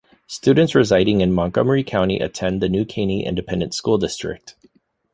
[0.25, 4.55] Students residing in Montgomery County attend the New Caney Independent School District.